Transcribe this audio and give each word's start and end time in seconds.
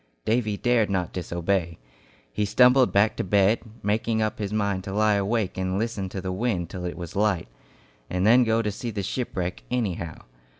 Davy 0.25 0.57
dared 0.57 0.89
not 0.89 1.13
disobey. 1.13 1.77
He 2.33 2.43
stumbled 2.43 2.91
back 2.91 3.15
to 3.17 3.23
bed, 3.23 3.59
making 3.83 4.19
up 4.19 4.39
his 4.39 4.51
mind 4.51 4.83
to 4.85 4.93
lie 4.93 5.13
awake 5.13 5.59
and 5.59 5.77
listen 5.77 6.09
to 6.09 6.19
the 6.21 6.31
wind 6.31 6.71
till 6.71 6.85
it 6.85 6.97
was 6.97 7.15
light, 7.15 7.47
and 8.09 8.25
then 8.25 8.43
go 8.43 8.63
to 8.63 8.71
see 8.71 8.89
the 8.89 9.03
shipwreck 9.03 9.61
"anyhow." 9.69 10.23